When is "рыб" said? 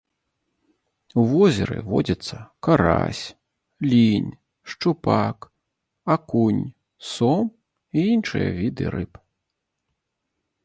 8.97-9.13